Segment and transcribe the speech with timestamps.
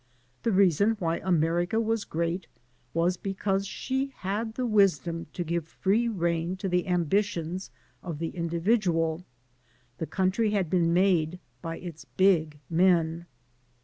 [0.41, 2.47] The reason why America was great
[2.91, 7.69] was because she had the wisdom to give free rein to the ambitions
[8.01, 9.23] of the individual.
[9.99, 13.27] The coimtry had been made by its big men.